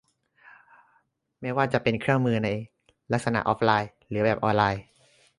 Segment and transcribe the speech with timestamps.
[1.41, 2.49] ไม่ว่าจะเป็นเครื่องมือใน
[3.11, 4.81] ลักษณะออฟไลน์ หรือแบบออนไลน์